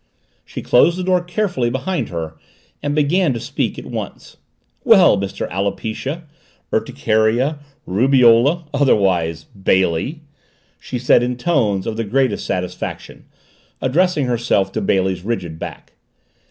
[0.43, 2.33] She closed the door carefully behind her
[2.81, 4.37] and began to speak at once.
[4.83, 5.47] "Well, Mr.
[5.51, 6.23] Alopecia
[6.73, 10.21] Urticaria Rubeola otherwise BAILEY!"
[10.79, 13.25] she said in tones of the greatest satisfaction,
[13.79, 15.93] addressing herself to Bailey's rigid back.